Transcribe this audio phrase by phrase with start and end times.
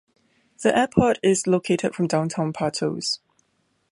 [0.63, 3.19] The airport is located from downtown Patos.